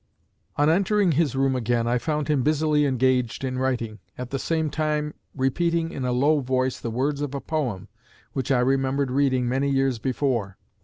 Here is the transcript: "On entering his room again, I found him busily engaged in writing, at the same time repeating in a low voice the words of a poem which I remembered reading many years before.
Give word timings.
"On 0.55 0.67
entering 0.67 1.11
his 1.11 1.35
room 1.35 1.55
again, 1.55 1.85
I 1.87 1.99
found 1.99 2.27
him 2.27 2.41
busily 2.41 2.87
engaged 2.87 3.43
in 3.43 3.59
writing, 3.59 3.99
at 4.17 4.31
the 4.31 4.39
same 4.39 4.71
time 4.71 5.13
repeating 5.35 5.91
in 5.91 6.05
a 6.05 6.11
low 6.11 6.39
voice 6.39 6.79
the 6.79 6.89
words 6.89 7.21
of 7.21 7.35
a 7.35 7.39
poem 7.39 7.87
which 8.33 8.49
I 8.51 8.61
remembered 8.61 9.11
reading 9.11 9.47
many 9.47 9.69
years 9.69 9.99
before. 9.99 10.57